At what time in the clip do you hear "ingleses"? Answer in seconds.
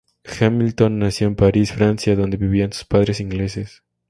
3.19-3.83